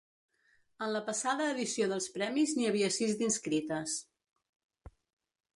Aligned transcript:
En 0.85 0.93
la 0.93 1.01
passada 1.09 1.49
edició 1.57 1.89
dels 1.93 2.09
premis 2.17 2.57
n’hi 2.57 2.67
havia 2.71 2.89
sis 2.97 3.15
d’inscrites. 3.23 4.03